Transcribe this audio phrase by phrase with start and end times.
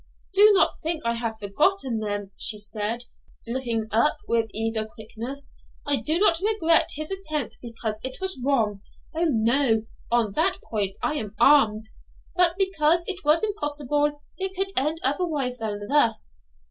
[0.33, 3.03] 'Do not think I have forgotten them,' she said,
[3.45, 5.53] looking up with eager quickness;
[5.85, 8.81] 'I do not regret his attempt because it was wrong!
[9.13, 9.83] O no!
[10.11, 11.83] on that point I am armed
[12.35, 16.35] but because it was impossible it could end otherwise than thus.'